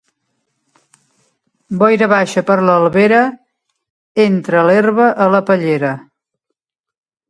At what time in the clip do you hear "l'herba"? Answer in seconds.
4.71-5.15